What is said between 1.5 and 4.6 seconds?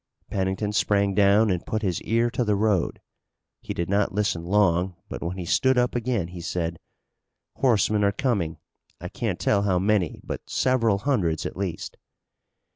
and put his ear to the road. He did not listen